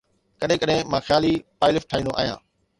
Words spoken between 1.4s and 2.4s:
پائلف ٺاهيندو آهيان